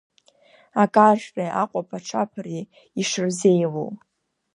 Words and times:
Акаршәреи 0.83 1.55
аҟәаԥа-ҿаԥареи 1.61 2.63
ишырзеилоу. 3.01 3.91